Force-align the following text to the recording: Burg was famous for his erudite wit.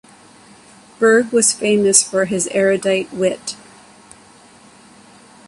Burg 0.97 1.31
was 1.31 1.53
famous 1.53 2.01
for 2.01 2.25
his 2.25 2.47
erudite 2.47 3.13
wit. 3.13 3.55